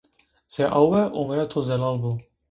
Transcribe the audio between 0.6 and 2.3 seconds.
awe omre to zelal bo.